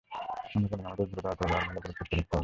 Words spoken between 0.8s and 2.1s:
আমাদের ঘুরে দাঁড়াতে হবে, আরও ভালো করার চেষ্টা